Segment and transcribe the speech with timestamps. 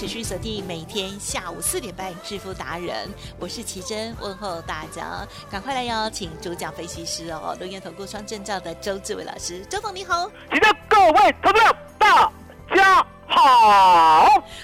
[0.00, 3.06] 持续锁定每天下午四点半《致富达人》，
[3.38, 10.26] 我是奇珍，问候大家，赶快来邀请主讲分析师哦，龙岩投顾双证照的周志伟老师，周总你好。
[10.50, 12.32] 请到各位投票大
[12.74, 14.09] 家好。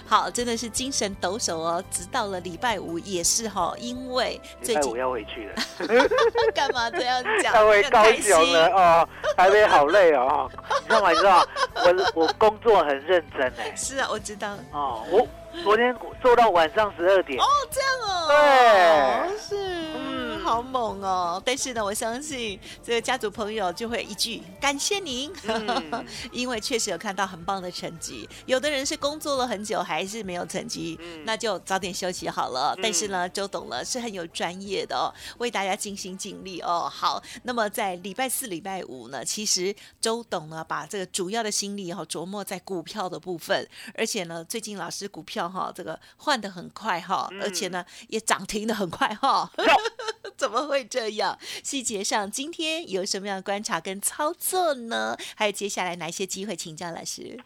[0.06, 6.08] 好，真的是精神抖擞哦，直到了礼拜五也是哈、因为最近礼拜五要回去了，
[6.54, 7.54] 干嘛这样讲？
[7.56, 10.50] 要回高更开雄了哦，台北好累哦。
[10.82, 11.10] 你知道吗？
[11.10, 13.74] 你知道我我工作很认真哎。
[13.76, 14.54] 是啊，我知道。
[14.72, 15.26] 哦，我
[15.62, 17.38] 昨天做到晚上十二点。
[17.40, 19.56] 哦，这样哦，对是，
[19.96, 20.15] 嗯
[20.46, 21.42] 好猛哦。
[21.44, 28.28] 但是呢，我相信这个家族朋友就会一句感谢您，嗯 因为确实有看到很棒的成绩。
[28.46, 32.74] 有的人是工作了很久还是没有成绩，嗯那就早点休息好了。
[32.76, 36.88] 嗯但是呢，周董呢是很有专业的哦，为大家尽心尽力哦。
[36.88, 49.64] 好，那么在礼拜四、礼拜五呢，其实周董呢把这个主要的心力哈、琢磨在股票的部分，而且呢，最近老师股票哈、这个换的很快哈、嗯而且呢也涨停的很快哈、哟
[50.36, 51.36] 怎么会这样？
[51.40, 55.16] 细节上今天有什么样的观察跟操作呢？
[55.34, 57.38] 还有接下来哪一些机会请教老师？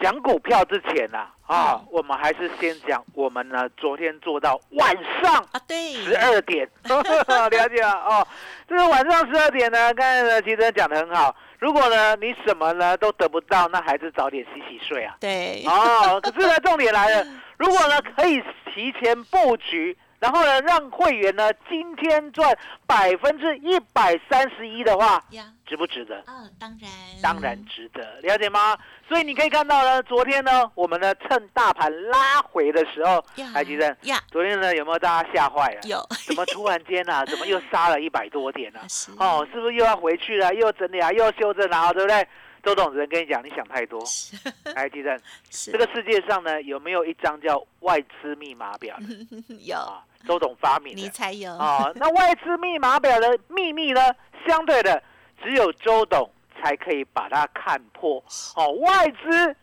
[0.00, 8.26] 讲股票之前呢、啊，嗯我们还是先讲我们呢昨天做到晚上啊，对，十二点， 了解了哦。
[8.68, 11.34] 这个晚上十二点呢，刚才呢其实讲的很好。
[11.58, 15.16] 如果呢你什么呢都得不到，那还是早点洗洗睡啊。
[15.18, 17.26] 对，哦，可是呢重点来了，
[17.56, 18.40] 如果呢可以
[18.72, 19.98] 提前布局。
[20.18, 22.56] 然后呢，让会员呢今天赚
[22.86, 26.22] 百分之一百三十一的话，呀，值不值得？
[26.26, 26.90] 嗯，当然，
[27.22, 28.76] 当然值得，了解吗？
[29.08, 35.80] 所以你可以看到呢，昨天呢，我们呢趁大盘拉回的时候，呀台积电，呀，昨天呢有没有大家吓坏了？
[35.88, 40.52] 有，怎么突然间啊，怎么又杀了一百多点呢、 是哦，是不是又要回去了？
[40.54, 42.26] 又整理啊，又要修正啊，对不对？
[42.60, 44.02] 周董只能跟你讲，你想太多。
[44.74, 45.18] 台积电，
[45.48, 49.04] 是这个世界上呢，有没有一张叫外资密码表的
[49.64, 50.04] 有，啊？
[50.26, 51.02] 周董发明的。
[51.02, 54.00] 你才有，啊，那外资密码表的秘密呢，
[54.46, 55.02] 相对的
[55.42, 56.30] 只有周董
[56.60, 58.22] 才可以把它看破。
[58.56, 59.56] 哦，外资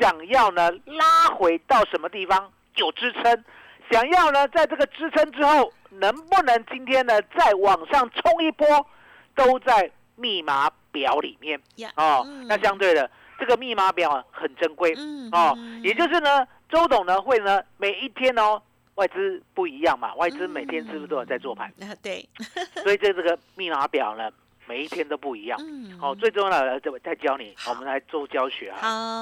[0.00, 3.44] 想要呢拉回到什么地方有支撑，
[3.90, 8.86] 想要呢在这个支撑之后，能不能今天呢再往上冲一波，
[9.34, 11.60] 都在密码表里面。
[11.76, 14.94] 呀，哦，嗯那相对的这个密码表啊很珍贵。
[14.96, 18.62] 嗯哦嗯，也就是呢，周董呢会呢每一天哦，
[18.98, 21.72] 外资不一样嘛，外资每天是不是都有在做盘？
[21.80, 22.28] 啊，对，
[22.82, 24.28] 所以这这个密码表呢，
[24.66, 25.56] 每一天都不一样。
[25.62, 28.78] 嗯，哦，最重要的再再教你，我们来做教学啊。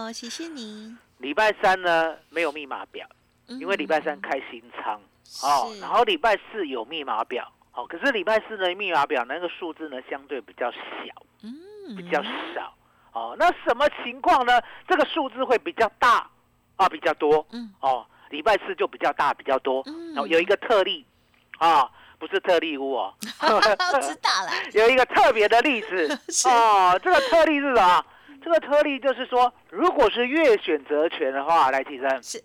[0.06, 3.06] 好，谢谢你，礼拜三呢没有密码表，
[3.48, 4.98] 因为礼拜三开新仓
[5.42, 7.52] 哦，然后礼拜四有密码表。
[7.74, 10.78] 哦，可是礼拜四的密码表那个数字呢，相对比较小，
[11.42, 12.74] 嗯比较少。
[13.12, 14.58] 哦，那什么情况呢？
[14.88, 16.26] 这个数字会比较大
[16.76, 17.46] 啊，比较多。
[17.52, 19.82] 嗯，哦，礼拜四就比较大，比较多。
[20.14, 21.04] 然后，有一个特例
[21.58, 21.88] 啊，
[22.18, 26.98] 不是特例屋哦， 知道了， 有一个特别的例子 是哦。
[27.02, 28.04] 这个特例是什么？
[28.42, 32.42] 这个特例就是说，如果是月选择权的话，来提升是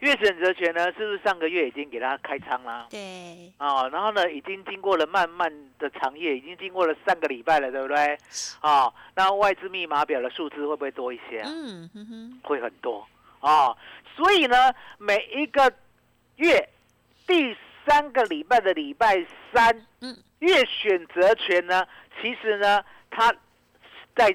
[0.00, 2.86] 月选择权呢，是不是上个月已经给它开仓啦？
[2.90, 8.18] 对，哦、然后呢，已经经过了漫漫的长夜，已经经过了三个礼拜了，对不对？
[8.62, 11.48] 哦、那外资密码表的数字会不会多一些啊？
[11.48, 13.06] 嗯哼哼，会很多
[13.44, 13.76] 啊、
[14.16, 15.70] 所以呢，每一个
[16.36, 16.66] 月
[17.26, 17.54] 第
[17.86, 21.86] 三个礼拜的礼拜三，嗯，月选择权呢，
[22.20, 23.30] 其实呢，它
[24.16, 24.34] 在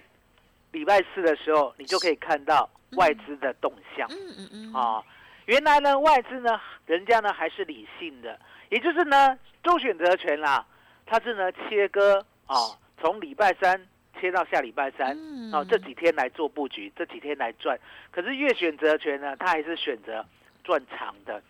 [0.71, 4.07] 礼拜四的时候，你就可以看到外资的动向。
[4.11, 5.03] 嗯嗯嗯，啊，
[5.45, 8.39] 原来呢，外资呢，人家呢还是理性的，
[8.69, 10.63] 也就是呢，周选择权啦，
[11.07, 12.55] 它是呢切割啊，
[13.01, 13.87] 从礼拜三
[14.19, 17.79] 切到下礼拜三，嗯哦、这几天来做布局，这几天来赚。
[18.11, 20.25] 可是越选择权呢，它还是选择
[20.63, 21.41] 赚长的、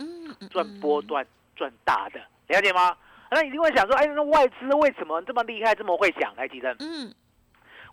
[0.49, 1.25] 赚波段、
[1.55, 2.95] 赚大的，了解吗？
[3.31, 6.35] 那你一定会想说，哎，那外资为什么这么厉害，这么会想？
[6.35, 7.13] 来，吉正，嗯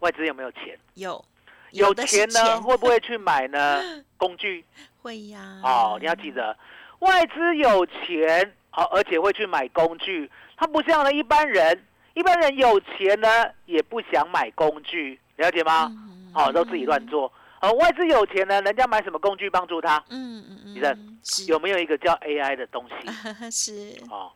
[0.00, 0.78] 外资有没有钱？
[0.94, 1.24] 有
[1.72, 3.82] 有钱呢， 会不会去买呢？
[4.16, 4.64] 工具？
[5.02, 6.56] 会呀，哦，你要记得，
[7.00, 11.82] 外资有钱，好、而且会去买工具，他不像呢一般人，
[12.16, 13.28] 一般人有钱呢
[13.66, 15.92] 也不想买工具，了解吗？
[15.94, 17.30] 嗯，哦，都自己乱做。
[17.60, 20.02] 哦，外资有钱呢，人家买什么工具帮助他？
[20.08, 23.06] 嗯嗯嗯，你有没有一个叫 AI 的东西？
[23.52, 24.32] 是，哦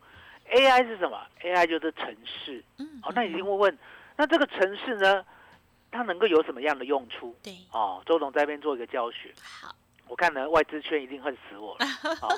[0.51, 2.63] ，AI 是什么？AI 就是城市。
[2.77, 3.75] 嗯，哦，那你一定会问，
[4.15, 5.25] 那这个城市呢，
[5.89, 7.35] 它能够有什么样的用处？
[7.41, 9.73] 对，哦，周董在那边做一个教学，好，
[10.07, 11.85] 我看呢外资圈一定恨死我了。
[12.21, 12.29] 哦，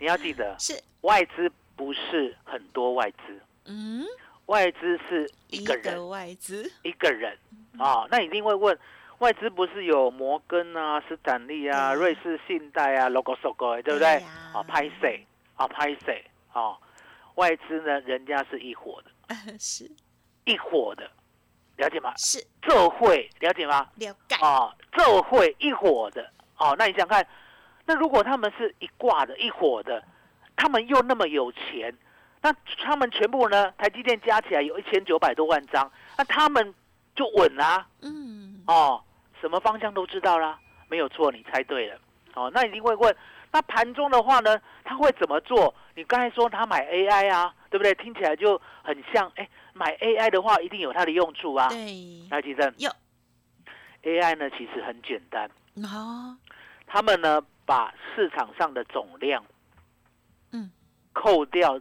[0.00, 4.04] 你要记得，是，外资不是很多外资，嗯，
[4.50, 7.38] 外资是一一个人，个外资，一个人。
[7.78, 8.76] 啊、那你一定会问，
[9.18, 14.16] 外资不是有摩根啊、斯坦利啊、对瑞士信贷啊、logo sogo，对不对？
[14.52, 15.24] 啊，拍谁
[15.54, 16.76] 啊，拍谁啊？
[17.36, 19.88] 外资呢，人家是一伙的， 是。
[20.44, 21.08] 一伙的，
[21.76, 22.12] 了解吗？
[22.16, 22.44] 是。
[22.60, 23.88] 这会了解吗？
[23.94, 26.28] 了解，啊，这会一伙的。
[26.58, 27.24] 哦，那你想想看，
[27.86, 30.02] 那如果他们是一挂的、一伙的，
[30.56, 31.94] 他们又那么有钱，
[32.42, 32.52] 那
[32.82, 36.74] 他们全部呢，台积电加起来有一千九百多万张，那他们
[37.14, 39.02] 就稳啦、嗯，哦，
[39.40, 40.58] 什么方向都知道啦，
[40.88, 41.98] 没有错，你猜对了。
[42.34, 43.14] 哦，那一定会问，
[43.52, 45.74] 那盘中的话呢，他会怎么做？
[45.96, 47.94] 你刚才说他买 AI 啊，对不对？
[47.96, 51.68] 听起来就很像，哎，买 AI 的话一定有它的用处啊。
[51.68, 52.90] 对，来，吉正有
[54.04, 55.50] ，AI 呢其实很简单，
[55.84, 56.38] 哦，
[56.86, 59.44] 他们呢把市场上的总量，
[60.52, 60.70] 嗯，
[61.12, 61.78] 扣掉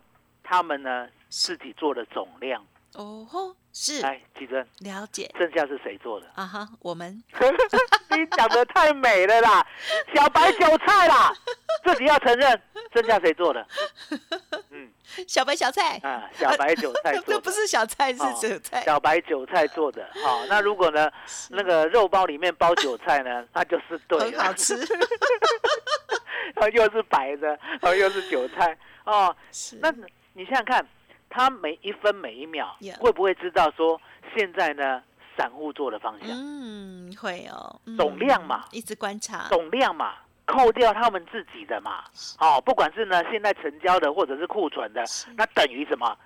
[0.50, 2.66] 他们呢自己做的总量，
[2.96, 4.02] 哦吼，是。
[4.02, 5.32] 来，吉珍，了解。
[5.38, 6.26] 剩下是谁做的？
[6.34, 7.24] 啊哈，我们。
[8.10, 9.64] 你讲的太美了啦，
[10.16, 11.32] 小白韭菜啦，
[11.86, 12.60] 自己要承认，
[12.92, 13.64] 剩下谁做的？
[14.72, 14.90] 嗯。
[15.28, 20.10] 小白小菜，啊，小白韭菜 做的，这不是小菜，是哦韭菜，小白韭菜做的。
[20.24, 21.12] 好、那如果呢，
[21.50, 24.76] 那个肉包里面包韭菜呢，那就是对了，很好吃，
[26.74, 28.76] 又是白的，然后，又是韭菜。
[29.06, 29.36] 哦。
[29.52, 29.78] 是。
[29.82, 29.94] 那
[30.34, 30.88] 你想想看，
[31.30, 34.00] 他每一分每一秒会不会知道说
[34.36, 35.02] 现在呢
[35.38, 36.30] 散户做的方向？
[36.32, 42.04] 嗯，会哦，嗯总量嘛一直观察，总量嘛，扣掉他们自己的嘛，
[42.40, 45.04] 哦，不管是呢现在成交的或者是库存的，
[45.36, 46.18] 那等于什么？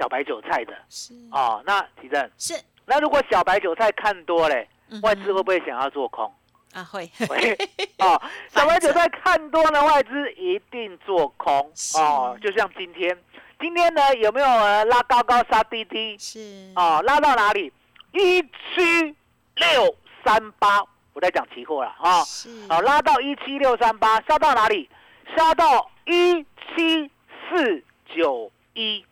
[0.00, 1.62] 小白韭菜的是哦。
[1.64, 2.52] 那提正，是，
[2.84, 6.32] 那如果小白韭菜看多嘞，嗯外资会不会想要做空？
[6.72, 7.56] 啊会，会
[7.98, 8.20] 哦，
[8.50, 12.36] 小白韭菜看多呢，外资一定做空哦。
[12.42, 13.16] 就像今天，
[13.64, 16.18] 今天呢有没有呃拉高高杀低低？
[16.18, 17.72] 是哦，拉到哪里？
[18.12, 19.16] 一七
[19.54, 20.82] 六三八，
[21.14, 22.20] 我在讲期货了啊。
[22.20, 24.86] 哦是好，拉到一七六三八，杀到哪里？
[25.34, 26.44] 杀到一
[26.76, 27.10] 七
[27.48, 27.82] 四
[28.14, 29.02] 九一。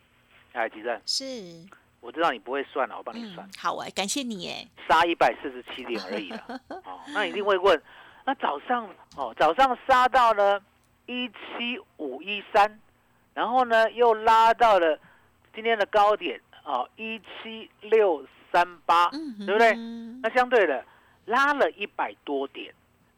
[0.51, 1.25] 哎，吉正，是，
[1.99, 6.61] 我知道你不会算了，我帮你算嗯，，好啊，感谢你哎，杀一百四十七点而已了。
[6.85, 7.81] 哦，那一定会问，
[8.23, 10.61] 那早上哦，早上杀到了
[11.07, 12.79] 一七五一三，
[13.33, 14.97] 然后呢又拉到了
[15.53, 19.73] 今天的高点哦，一七六三八，对不对？
[19.75, 20.83] 嗯那相对的
[21.25, 22.73] 拉了一百多点，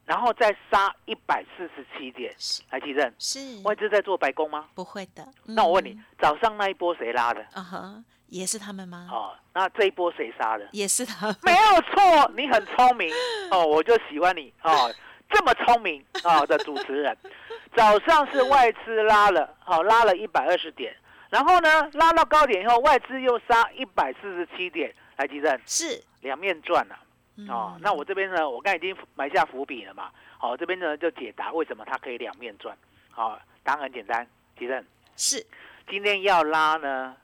[0.06, 4.66] 然后再杀一百四十七点，是来提正，是外资在做白工吗？
[4.74, 7.42] 不会的，那我问你嗯，早上那一波谁拉的？
[7.54, 9.08] 啊哈，也是他们吗？
[9.12, 10.68] 哦，那这一波谁杀的？
[10.72, 13.12] 也是他们，没有错，你很聪明
[13.52, 14.92] 哦，我就喜欢你哦，
[15.30, 17.18] 这么聪明啊 的主持人。
[17.76, 20.96] 早上是外资拉了，好、拉了一百二十点，
[21.30, 26.98] 然后呢拉到高点以后，外资又杀一百四十七点，来，吉正是两面赚了、
[27.50, 30.10] 哦，那我这边呢，我刚才已经埋下伏笔了嘛。
[30.38, 32.78] 好、这边呢就解答为什么它可以两面赚。
[33.10, 34.26] 好、答案很简单，
[34.58, 34.86] 其正，
[35.18, 35.46] 是，
[35.90, 37.16] 今天要拉呢，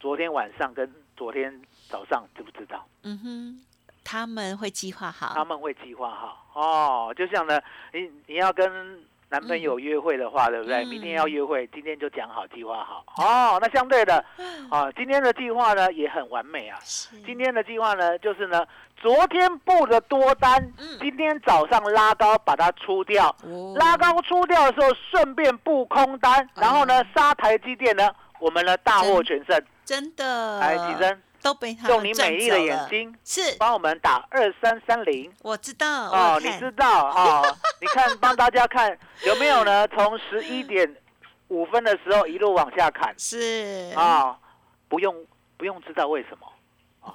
[0.00, 2.84] 昨天晚上跟昨天早上知不知道？
[3.02, 3.64] 嗯哼，
[4.04, 6.44] 他们会计划好，他们会计划好。
[6.52, 7.60] 哦，就像呢，
[7.92, 10.84] 你你要跟男朋友约会的话，对不对？
[10.84, 10.86] 嗯。
[10.86, 13.04] 明天要约会，今天就讲好计划好。
[13.16, 13.58] 哦。
[13.60, 14.24] 那相对的，
[14.70, 16.78] 啊，今天的计划呢也很完美啊。
[17.26, 18.64] 今天的计划呢，就是呢，
[18.96, 20.98] 昨天布的多单，嗯。
[21.00, 23.74] 今天早上拉高把它出掉，哦。
[23.76, 29.60] 拉高出掉的时候顺便布空单，然后呢嗯杀台积电呢，我们呢大获全胜。
[29.84, 35.30] 真的，来，吉珍，都被他用你美丽的，眼睛是帮我们打二三三零。
[35.42, 37.44] 我知道哦，你知道哦？
[37.82, 39.86] 你看，帮大家看有没有呢？
[39.88, 40.96] 从十一点
[41.48, 44.34] 五分的时候一路往下砍是啊、
[44.88, 45.14] 不用
[45.58, 46.50] 不用知道为什么
[47.02, 47.12] 啊、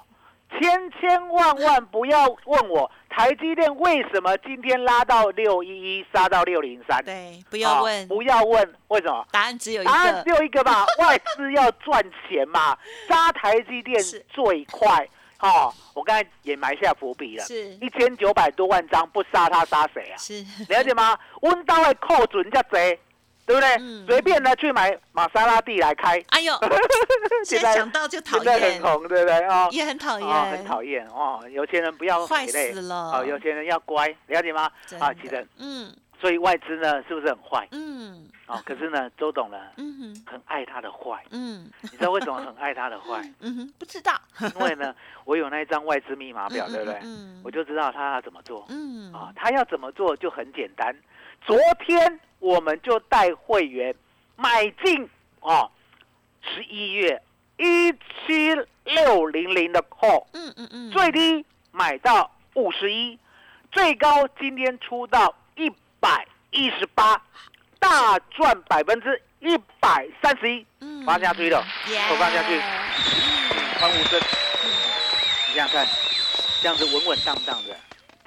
[0.50, 9.26] 千千万万不要问我台积电为什么今天拉到六一一，杀到六零三，对，不不要问，不要问为什么。
[9.32, 15.06] 答案只有一答案个只，有一个嘛， 外资要赚钱嘛，杀台积电是最快。
[15.40, 20.16] 哦，我刚才也埋下伏笔了，是一千九百多万张，不杀他杀谁啊？
[20.16, 21.18] 是了解吗？
[21.42, 22.98] 温刀的扣准叫贼，
[23.50, 23.68] 对不对？
[23.80, 26.52] 嗯随便呢去买玛莎拉蒂来开，哎呦，
[27.44, 29.46] 现 现在在想到就讨现在厌很，红，对不对？
[29.46, 31.40] 哦，也很讨厌哦，很厌，讨厌哦。
[31.50, 34.70] 有钱人不要坏死了哦，有钱人要乖，了解吗？
[35.00, 37.66] 啊，的其实，嗯所以外资呢是不是很坏？
[37.72, 43.22] 嗯哦，可是呢，周董呢嗯哼很爱他的坏，嗯你知道为什么很爱他的坏？
[43.40, 44.12] 嗯哼，不知道，
[44.56, 47.00] 因为呢，我有那一张外资密码表，嗯对不对？
[47.04, 48.66] 嗯我就知道他要怎么做。
[48.68, 50.94] 嗯啊，他要怎么做就很简单。
[51.46, 53.94] 昨天我们就带会员
[54.36, 55.08] 买进
[55.40, 55.70] 哦，
[56.42, 57.22] 十一月
[57.58, 58.54] 一七
[58.84, 63.18] 六零零的 call，嗯嗯嗯，最低买到五十一，
[63.72, 67.20] 最高今天出到一百一十八，
[67.78, 71.64] 大赚百分之一百三十一，嗯放下去了，
[72.08, 72.58] 投放下去，
[73.78, 74.20] 欢呼声。
[75.48, 75.86] 你想想看，
[76.62, 77.76] 这样子稳稳当当的，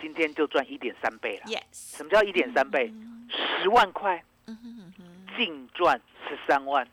[0.04, 1.46] 今天就赚一点三倍了。
[1.46, 2.94] ，yes，什么叫一点三倍？
[3.32, 4.94] 十万块嗯哼
[5.38, 6.86] 净赚十三万，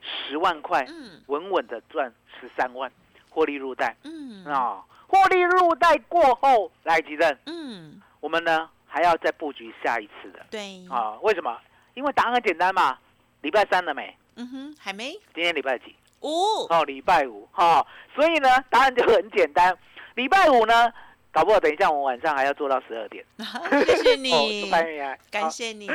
[0.00, 2.90] 十万块嗯稳稳的赚十三万，
[3.28, 4.82] 获利入袋嗯啊！
[5.06, 11.18] 获利入袋过后，来吉正，嗯，我们呢还要再布局下一次的对，啊？
[11.20, 11.54] 为什么？
[11.92, 12.98] 因为答案很简单嘛，
[13.42, 14.16] 礼拜三了没？
[14.36, 15.94] 嗯哼，还没今天礼拜几？
[16.22, 19.76] 五，哦，礼拜五哈、所以呢，答案就很简单。
[20.14, 20.90] 礼拜五呢，
[21.36, 23.22] 搞不好等一下我们晚上还要做到十二点。
[23.84, 25.86] 谢谢哦，你，半夜还感谢你，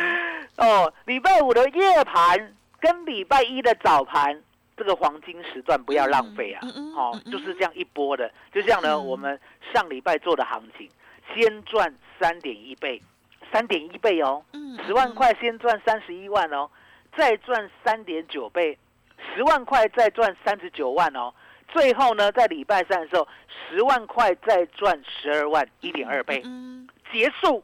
[0.58, 4.40] 哦，礼拜五的夜盘跟礼拜一的早盘，
[4.78, 6.62] 这个黄金时段不要浪费啊！
[6.96, 9.40] 哦就是这样一波的，就像呢，嗯我们
[9.74, 10.88] 上礼拜做的行情，
[11.34, 13.02] 先赚三点一倍，
[13.52, 16.70] 三点一倍哦，嗯十万，块先赚三十一万哦，
[17.18, 18.78] 再赚三点九倍，
[19.34, 21.34] 十万块再赚三十九万哦。
[21.72, 26.42] 最后呢，在礼拜三的时候，十万块再赚十二万，一点二倍。
[26.46, 27.64] 嗯，结束，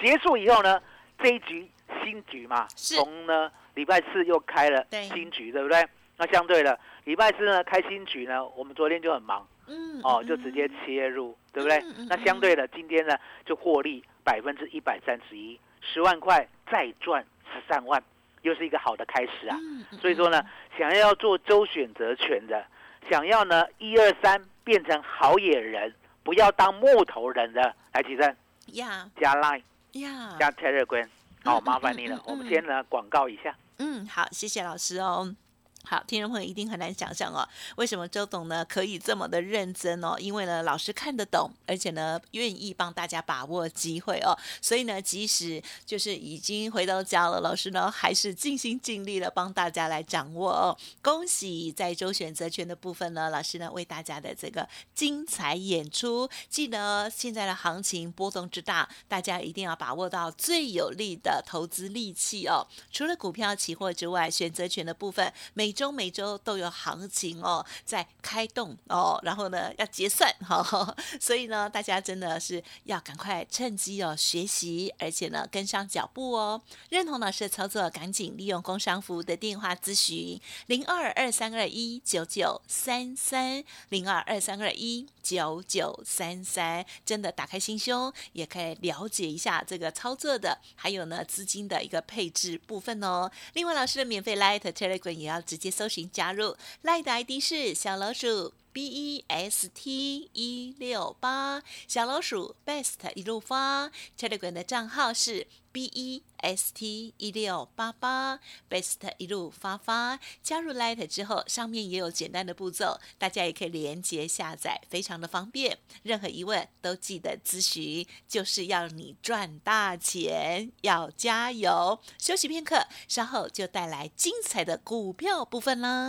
[0.00, 0.80] 结束以后呢，
[1.18, 1.68] 这一局
[2.02, 5.84] 新局嘛，是从呢礼拜四又开了新局，对不对？
[6.16, 11.82] 那相对的，礼拜四呢开新局呢，我们昨天就很忙嗯哦，就直接切入，对不对？
[12.08, 18.02] 那相对的，今天呢就获利百分之一百三十一，十万块再赚十三万，
[18.42, 19.56] 又是一个好的开始啊。
[19.60, 20.44] 嗯所以说呢，
[20.78, 22.64] 想要做周选择权的，
[23.08, 28.36] 想要呢一二三变成好野人，不要当木头人的，来提升
[28.72, 29.62] 呀加 Line。
[29.92, 31.08] 呀，加 Telegram，
[31.44, 32.22] 好，嗯麻烦你了。
[32.24, 33.56] 我们先呢广告一下。
[33.78, 35.34] 嗯，好，谢谢老师哦。
[35.82, 37.46] 好，听众朋友一定很难想象哦，
[37.76, 40.14] 为什么周董呢可以这么的认真哦？
[40.18, 44.36] 因为呢，老师看得懂，而且呢，愿意帮大家把握机会哦。
[44.60, 50.76] 所以呢，即使就是已经回到家了，老师呢还是尽心尽力的帮大家来掌握哦。
[51.02, 56.28] 恭喜在周选择权的部分呢，老师呢为大家的这个精彩演出。
[56.48, 62.66] 记得现在的行情波动之大，大家一定要把握到最有利的投资利器哦。
[62.92, 76.60] 除了股票、期货之外，选择权的部分每每周每周都有行情哦，在开动哦，然后呢要结算、哦， 所以呢大家真的是要赶快趁机哦学习，而且呢跟上脚步哦。
[76.88, 93.30] 认同老师的操作，赶紧利用工商服务的电话咨询零二二三二一九九三三零二二三二一九九三三，真的打开心胸，也可以了解一下这个操作的，还有呢资金的一个配置部分哦。
[93.52, 96.56] 另外，老师的免费 Light Telegram 也要直接搜寻加入。
[96.82, 109.12] 赖的 ID 是小老鼠 B E S T 一六八，小老鼠 Best 一路发，Telegram 的账号是 B E S T 一六八八，Best
[109.18, 110.20] 一路发发。
[110.42, 115.78] 加入 Light 之后，上面也有简单的步骤，大家也可以连接下载，非常的方便。
[116.02, 121.98] 任何疑问都记得咨询，就是要你赚大钱，要加油。
[122.18, 126.08] 休息片刻，稍后就带来精彩的股票部分啦。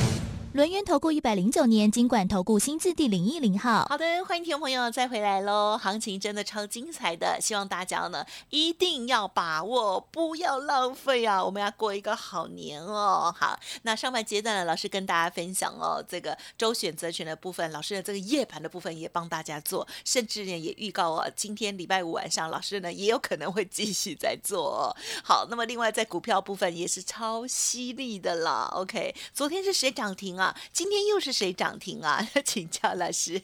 [0.53, 3.85] 轮源投顾一百零九年金管投顾新字第零一零号。
[3.89, 5.77] 好的，欢迎听众朋友再回来喽！
[5.77, 11.41] 行情真的超精彩的，希望大家呢一定要把握，不要浪费啊！
[11.41, 13.33] 我们要过一个好年哦。
[13.33, 24.93] 好，那上半阶段呢，老师跟大家分享哦，这个周选择权的部分，老师的这个夜盘的部分也帮大家做，甚至呢也预告哦，今天礼拜五晚上，老师呢也有可能会继续在做。
[25.23, 28.69] 好，那么另外在股票部分也是超犀利的啦。
[28.73, 30.40] OK，昨天是谁涨停啊？
[30.71, 32.19] 今天又是谁涨停啊？
[32.45, 33.41] 请教老师。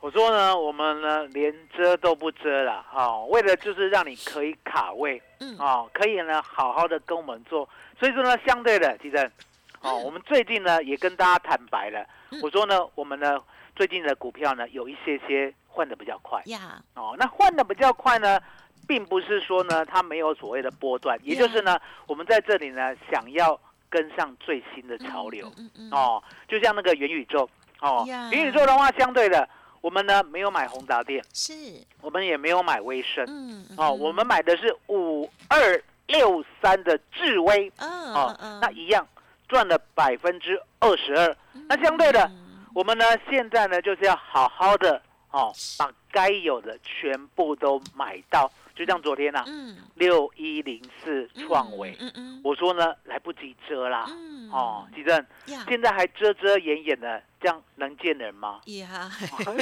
[0.00, 7.66] 我说呢，我们呢连遮都不遮了，哦，为了就是让你可以卡位，嗯哦，可以呢好好的跟我们做。
[7.98, 9.16] 所以说呢，相对的，其实，
[9.80, 13.40] 哦，嗯我们最近呢也跟大家坦白了，嗯我说呢，我们呢
[13.74, 18.38] 最近的股票呢有一些些换的比较快，呀，哦，那换的比较快呢，
[18.86, 23.58] 并不是说呢它没有所谓的波段，也就是呢我们在这里呢想要
[23.94, 25.46] 跟上最新的潮流。
[25.56, 27.48] 嗯嗯，嗯，哦，就像那个元宇宙
[27.80, 29.48] 哦，元宇宙的话，相对的，
[29.80, 31.54] 我们呢没有买宏达电，是，
[32.00, 37.72] 我们也没有买威盛嗯，哦，我们买的是五二六三的智威。
[37.76, 39.06] 嗯，哦嗯，那一样
[39.46, 41.36] 赚了百分之二十二。
[41.68, 51.96] 那相对的，嗯我们呢现在呢就是要好好的哦，把该有的全部都买到，就像昨天啊，嗯，六一零四创维，
[52.42, 55.16] 我说呢来不及遮啦，嗯，哦，吉正。
[55.46, 58.60] 呀，现在还遮遮掩掩的，这样能见人吗？
[58.66, 59.10] 呀，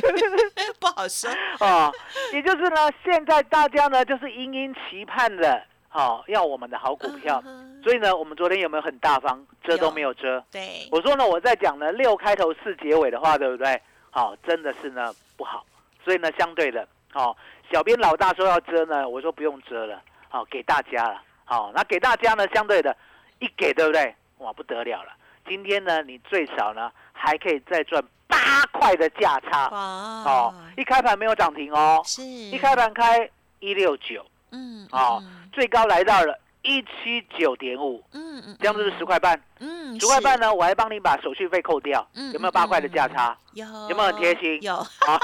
[0.81, 1.93] 不好说，哦，
[2.33, 7.43] 也就是呢，现在大家呢就是殷殷期盼的，哦，要我们的好股票。
[7.83, 10.43] 所以呢，我们昨天有没有很大方，遮都没有遮？
[10.53, 13.81] 对，我说呢，我在讲呢六开头四结尾的话，对不对？
[14.11, 15.67] 好、真的是呢不好。
[16.05, 17.37] 所以呢，相对的，哦，
[17.73, 21.23] 小编老大说要遮呢，我说不用遮了，好、给大家了。
[21.45, 22.95] 好、那给大家呢，相对的，
[23.39, 24.15] 一给对不对？
[24.39, 25.13] 哇，不得了了。
[25.49, 28.37] 今天呢，你最少呢还可以再赚八
[28.73, 29.79] 块的价差哇，
[30.25, 30.55] 哦。
[30.77, 33.29] 一开盘没有涨停哦，是，一开盘开
[33.61, 39.43] 一六九嗯，哦嗯，最高来到了一七九点五，嗯嗯，这样是不是十块半？
[39.61, 40.53] 嗯，十块半呢？
[40.53, 43.37] 我还帮你把手续费扣掉，嗯有没有八块的价差？
[43.55, 45.19] 有，有没有很贴心有啊，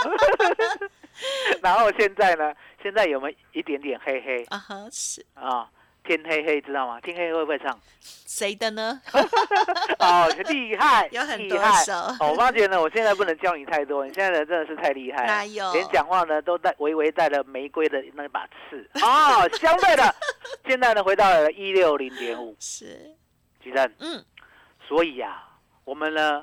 [1.62, 5.68] 然后现在呢，现在有没有一点点黑黑啊哈，是啊？
[6.04, 6.98] 天黑黑知道吗？
[7.02, 7.78] 天黑黑会不会唱？
[8.00, 8.98] 谁的呢？
[10.00, 11.84] 哦，厉害， 有很多厉害。
[11.84, 19.46] 首，哦，我发觉呢，我现在不能教你太多，你现在人真的是太厉害了，哪有连讲话呢都带微微带了玫瑰的那把刺哦。
[19.58, 20.14] 相对的，
[20.66, 23.14] 现在呢回到了一六零点五，是，
[23.62, 23.92] 吉正。
[23.98, 24.24] 嗯，
[24.86, 25.42] 所以呀、
[25.84, 26.42] 我们呢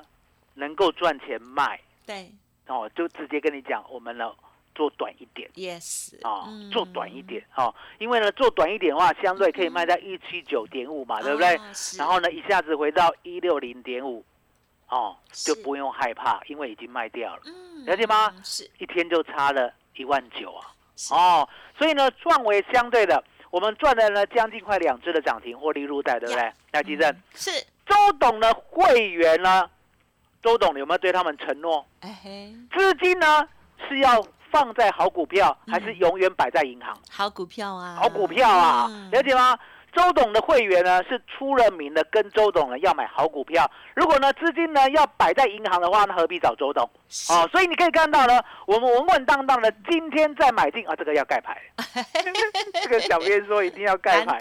[0.54, 2.30] 能够赚钱卖对
[2.68, 4.30] 哦，就直接跟你讲，我们呢
[4.76, 5.50] 做短一点。
[5.54, 11.58] ，yes，哦嗯，做短一点哦，因为呢，做短一点的话，相对可以卖在一七九点五嘛，对不对？
[11.96, 14.22] 然后呢，一下子回到一六零点五，
[14.88, 18.30] 哦，就不用害怕，因为已经卖掉了，嗯了解吗？
[18.36, 20.66] 嗯是，一天就差了一万九啊，
[21.10, 26.52] 哦，所以呢，创维相对的，我们赚了呢将近快两只的涨停获利入袋，对不对？
[26.72, 27.50] 那基正，嗯是，
[27.86, 29.70] 周董的会员呢，
[30.42, 31.86] 周董有没有对他们承诺？
[32.76, 33.48] 资金呢
[33.88, 36.96] 是要放在好股票，还是嗯永远摆在银行？
[37.10, 39.58] 好股票啊，好股票啊，嗯了解吗？
[39.92, 43.70] 周董的会员呢是出了名的，跟周董呢要买好股票。
[43.94, 46.84] 如果呢资金呢要摆在银行的话，那何必找周董？
[47.30, 51.58] 哦，所以你可以看到呢，我们稳稳当当的今天再买进啊，这个要盖牌。
[52.82, 54.38] 这个小编说一定要盖牌，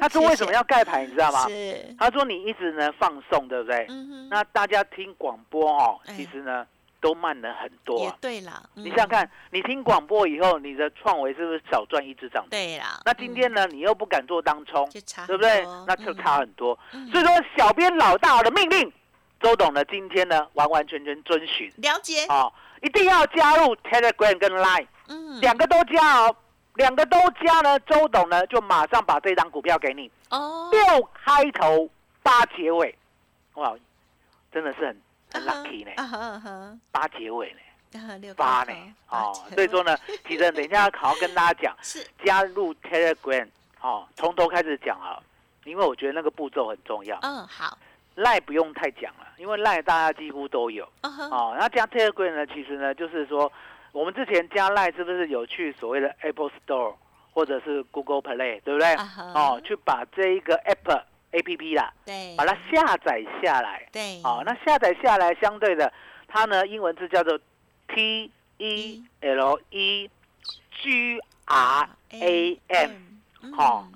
[0.00, 1.46] 他说为什么要盖牌，你知道吗？
[1.46, 3.86] 是，他说你一直呢放送，对不对？
[3.88, 6.66] 嗯哼，那大家听广播哦，哎其实呢
[7.06, 8.16] 都慢了很多也啊。
[8.20, 12.50] 对啦，你你想想，看，你听广播以后，你的创维是不是少赚一只涨停？
[12.50, 15.64] 对啦，那今天呢，你又不敢做当冲，对不对？
[15.86, 16.76] 那就差很多。
[16.92, 17.08] 嗯。
[17.12, 18.92] 所以说，小编老大的命令，
[19.40, 21.72] 周董呢今天呢完完全全遵循。
[21.76, 26.36] 了解，哦，一定要加入 Telegram 跟 Line 嗯，两个都加哦，
[26.74, 31.88] 两个都加呢，周董呢就马上把这张股票给你，哦，六开头
[32.24, 32.98] 八结尾，
[33.54, 33.72] 哇，
[34.52, 35.00] 真的是很
[35.40, 37.58] lucky 呢，八结尾呢。
[37.58, 37.64] 啊
[38.36, 38.74] 八呢，
[39.08, 39.96] 哦，所以说呢，
[40.26, 43.48] 其实等一下好好跟大家讲，是加入 Telegram，
[43.80, 45.16] 哦，从头开始讲啊，
[45.64, 47.18] 因为我觉得那个步骤很重要。
[47.22, 47.78] 嗯好，
[48.16, 51.56] 赖不用太讲了，因为赖大家几乎都有哦。
[51.58, 53.50] 那加 Telegram 呢，其实呢就是说，
[53.92, 56.94] 我们之前加赖是不是有去所谓的 Apple Store
[57.32, 58.94] 或者是 Google Play，对不对？
[59.32, 63.86] 哦，去把这一个 App A P P 啦，对，把它下载下来。
[63.92, 65.92] 对，好、那下载下来，相对的，
[66.28, 67.38] 它呢英文字叫做
[67.88, 70.10] T E L E
[70.82, 72.90] G R A M
[73.54, 73.88] 好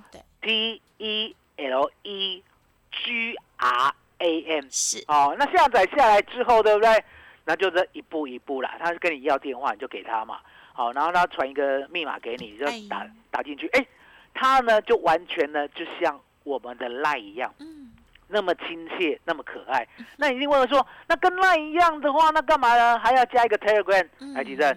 [0.42, 2.42] ，T E L E
[2.90, 4.66] G R A M。
[4.70, 7.04] 是，哦，那下载下来之后，对不对？
[7.46, 8.76] 那就是一步一步啦。
[8.78, 10.40] 他跟你要电话，你就给他嘛。
[10.72, 13.66] 好，然后他传一个密码给你，就哎打打进去。
[13.68, 13.86] 哎，
[14.34, 17.92] 他呢就完全呢就像我们的 line 一样，嗯，
[18.26, 19.86] 那么亲切，那么可爱。
[20.16, 22.98] 那你一定问我说，那跟 line 一样的话，那干嘛呢？
[22.98, 24.08] 还要加一个 telegram？
[24.34, 24.76] 来，吉正，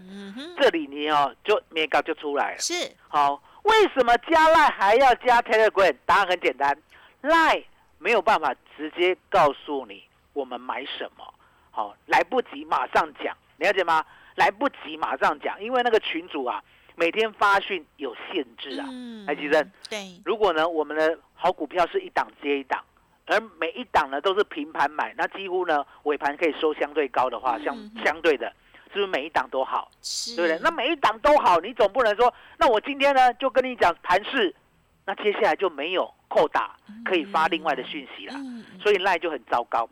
[0.60, 2.60] 这里你哦就 mega 就出来了。
[2.60, 2.74] 是，
[3.08, 5.96] 好，为什么加 line 还要加 telegram？
[6.06, 6.78] 答案很简单
[7.24, 7.64] ，line
[7.98, 11.34] 没有办法直接告诉你我们买什么，
[11.72, 14.06] 好，来不及马上讲，了解吗？
[14.36, 16.64] 来不及马上讲，因为那个群主啊，
[16.96, 18.88] 每天发讯有限制啊。
[18.90, 22.84] 嗯来，吉正，对，如果呢我们的好股票是一档接一档，
[23.26, 28.52] 而每一档呢都是平盘买，那几乎呢尾盘可以收相对高的话，相嗯相对的，
[28.94, 29.90] 是不是每一档都好？
[30.02, 30.60] 是，对不对？
[30.62, 34.54] 那每一档都好，你总不能说，那我今天呢就跟你讲盘势，
[35.06, 36.76] 那接下来就没有扣打
[37.06, 39.90] 可以发另外的讯息了，嗯，所以赖就很糟糕，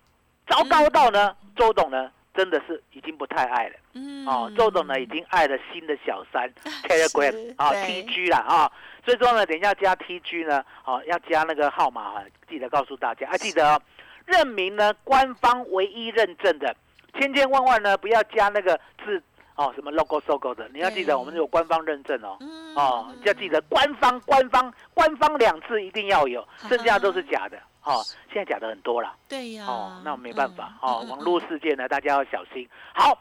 [0.47, 3.75] 糟糕到呢，周董呢真的是已经不太爱了。
[3.93, 4.25] 嗯。
[4.25, 6.51] 哦，周董呢已经爱了新的小三
[6.87, 8.03] Telegram 啊 对。
[8.03, 8.71] TG 了啊，
[9.05, 13.27] 所以说呢，等一下加 TG 呢，哦要加那个号码啊，记得告诉大家。
[13.27, 13.81] 啊，记得哦，
[14.25, 16.75] 认明呢官方唯一认证的，
[17.19, 19.21] 千千万万呢不要加那个字
[19.55, 22.37] 哦什么 logo logo 的，你要记得我们有官方认证哦。
[22.39, 27.59] 嗯哦，要记得官方、官方、官方两字一定要有， 剩下都是假的。
[27.83, 29.15] 哦，现在假的很多了。
[29.27, 30.73] 对呀，哦，那没办法。
[30.81, 32.67] 嗯哦，网络世界呢，大家要小心。
[32.93, 33.17] 好，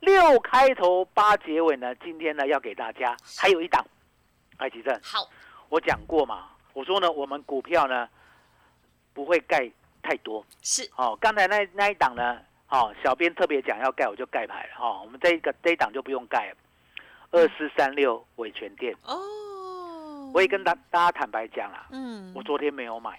[0.00, 3.84] 六开头八结尾呢，今天呢要给大家还有一档。
[4.58, 5.28] 哎，吉正，好，
[5.68, 8.08] 我讲过嘛，我说呢，我们股票呢
[9.12, 9.70] 不会盖
[10.02, 10.44] 太多。
[10.62, 14.70] 是，哦，刚才那那一档呢，哦，小编特别讲要盖，我就盖牌了。
[14.78, 16.56] 哦，我们这一个这一档就不用盖了。
[17.30, 23.18] 二四三六伟全店，哦，我也跟大大家坦白讲啦，嗯，我昨天没有买，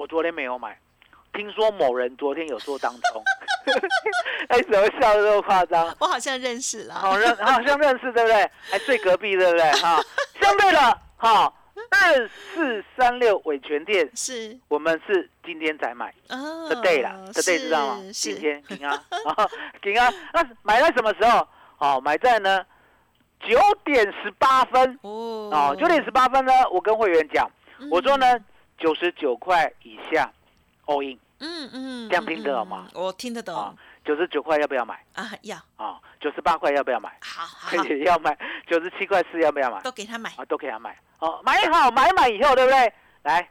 [0.00, 0.74] 我昨天没有买。
[1.34, 3.22] 听说某人昨天有做当中，
[4.48, 5.94] 哎，怎么笑得这么夸张？
[6.00, 8.50] 我好像认识了，好认，好像认识对不对？
[8.70, 9.70] 还睡隔壁对不对？
[9.78, 10.00] 哈，
[10.40, 10.78] 相对的，
[11.18, 11.52] 哈，
[11.90, 18.00] 二四三六伟全店，是，我们是今天才买哦，today 啦，today 知道吗？
[18.10, 19.48] 今天平安啊，
[19.82, 20.12] 平安。
[20.32, 21.46] 那买在什么时候？
[21.78, 22.64] 哦，买在呢
[23.46, 27.48] 九点十八分哦哦，九点十八分呢，我跟会员讲，
[27.90, 28.26] 我说呢
[28.80, 30.32] 九十九块以下
[30.86, 33.02] all in，嗯嗯，这样听得懂吗嗯？
[33.04, 34.94] 我听得懂啊，九十九块要不要买？
[35.14, 37.16] 啊，要，啊，九十八块要不要买？
[37.22, 39.80] 好 好，也要买，九十七块四要不要买？
[39.82, 40.98] 都给他买啊，都给他买。
[41.20, 42.92] 哦，买好买满以后，对不对？
[43.22, 43.46] 来，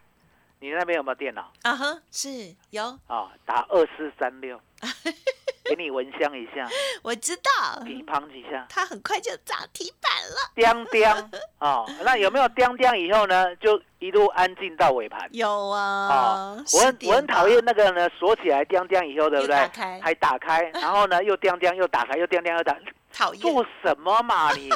[0.61, 1.51] 你那边有没有电脑？
[1.63, 4.59] 啊哈，是有，啊，打二四三六，
[5.63, 6.67] 给你闻香一下，
[7.01, 11.29] 我知道，比乓几下，它很快就涨停板了，叮叮。
[11.59, 13.55] 哦，那有没有叮叮以后呢？
[13.57, 15.29] 就一路安静到尾盘。
[15.31, 20.01] 有啊哦，，我很我很讨厌那个呢，锁起来叮叮以后，对不对又打开？
[20.01, 22.77] 还打开， 然后呢又叮叮又打开，又叮叮又打，
[23.13, 24.69] 讨厌，做什么嘛你？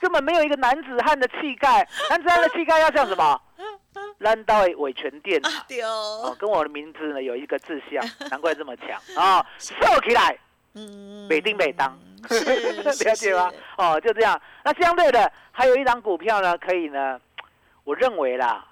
[0.00, 3.38] 根本没有一个男子汉的气概，男子汉的气概要像什么？
[4.18, 5.50] 烂到伟全店啊！
[5.68, 9.44] 对哦，哦，跟我的名字呢有一个志向， 难怪这么强啊！
[9.58, 10.38] 瘦起来，
[10.74, 11.98] 嗯北丁北当，
[12.28, 12.44] 是
[13.04, 13.52] 了解吗？？
[13.76, 14.40] 哦，就这样。
[14.64, 17.20] 那相对的，还有一档股票呢，可以呢，
[17.84, 18.66] 我认为啦，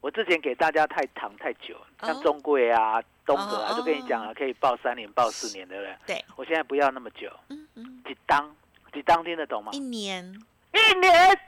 [0.00, 5.96] 我之前给大家太长太久，像哦中贵啊、东格啊，哦就跟你讲了，可以报三年、报四年，对不对？
[6.06, 8.54] 对，我现在不要那么久，嗯嗯，几当
[8.92, 9.78] 几当听得懂吗一？
[9.78, 10.24] 年
[10.72, 11.38] 一年。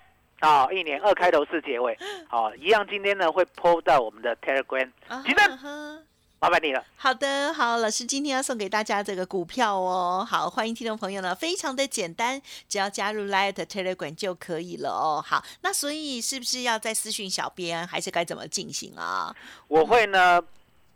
[0.40, 1.96] 好、一年二开头四结尾，
[2.28, 2.86] 好、一样。
[2.88, 5.98] 今天呢会 PO 到我们的 Telegram，啊吉正哈
[6.40, 6.82] 麻烦你了。
[6.96, 10.26] 好的，好，老师今天要送给大家这个股票哦。
[10.26, 15.22] 好，欢迎听众朋友呢，非常的简单，只要加入 Light Telegram 就可以了哦。
[15.22, 19.36] 好，那所以是不是要再私讯小编，还是该怎么进行啊？
[19.68, 20.42] 我会呢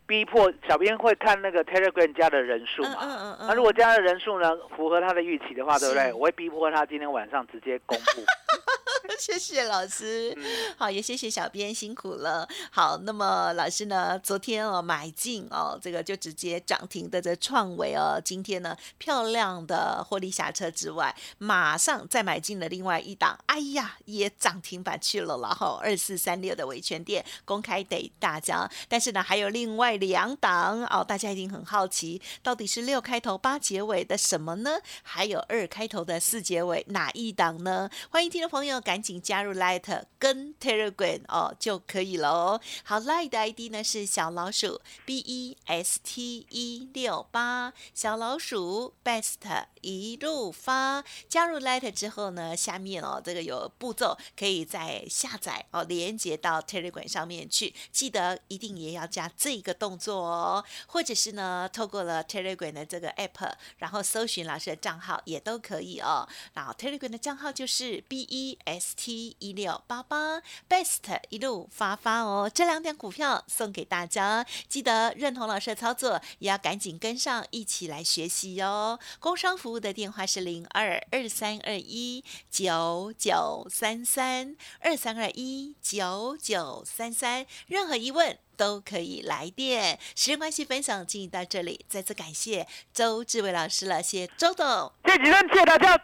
[0.06, 2.98] 逼迫小编会看那个 Telegram 加的人数嗯嘛。
[3.02, 6.12] 嗯嗯嗯，那如果加的人数呢符合他的预期的话，对不对？
[6.12, 8.24] 我会逼迫他今天晚上直接公布。
[9.18, 10.44] 谢谢老师，嗯
[10.78, 12.48] 好，也谢谢小编辛苦了。
[12.70, 34.78] 好，那么老师呢，昨天哦买进哦，这个就直接涨停的这创维哦，今天呢漂亮的获利下车之外，马上再买进了另外一档，哎呀，也涨停板去了然后，二四三六的维权店公开给大家，但是呢还有另外两档哦，大家一定很好奇，到底是六开头八结尾的什么呢？
[35.02, 37.88] 还有二开头的四结尾哪一档呢？
[38.10, 42.60] 欢迎听众朋友赶紧加入 Light 跟 Telegram 哦就可以了哦。
[42.82, 51.04] 好，Light 的 ID 呢是小老鼠 B E S T 一六八，小老鼠 Best 一路发。
[51.28, 66.26] 加入 Light 之后呢，下面哦这个有步骤可以再下载哦，连接到 Telegram 上面去，记得一定也要加这个动作哦，或者是呢透过了 Telegram 的这个 App，然后搜寻老师的账号也都可以哦。
[66.54, 78.98] 然后 Telegram 的账号就是 B E S T 一六八八 Best 一路发发哦，这两点股票送给大家，记得认同老师的操作，也要赶紧跟上，一起来学习哦。
[79.20, 88.38] 工商服务的电话是零二二三二一九九三三二三二一九九三三，任何疑问。
[88.56, 89.98] 都可以来电。
[90.14, 94.92] 时间关系，分享进行到这里，再次感谢周志伟老师了，谢谢周董。
[95.04, 95.96] 这几天谢谢大家，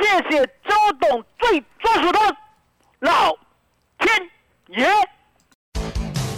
[0.00, 2.18] 谢谢周董最专属的
[3.00, 3.32] 老
[3.98, 4.30] 天
[4.68, 4.86] 爷。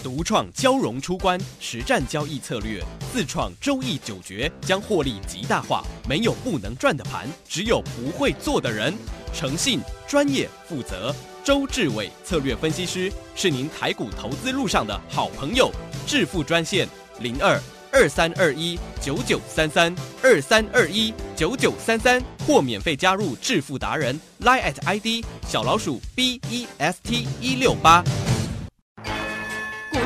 [0.03, 5.85] 独创交融出关实战交易策略，自创周易九诀，将获利极大化。
[6.09, 8.97] 没有不能赚的盘，只有不会做的人。
[9.33, 11.14] 诚信、专业、负责，
[11.45, 15.71] 周志伟策略分析师是您台股投资路上的好朋友。
[16.07, 16.88] 致富专线
[17.21, 17.61] 零二
[17.93, 28.03] 二三二一九九三三二三二一九九三三，或免费加入致富达人 Line at ID 小老鼠 B E S T 一六八。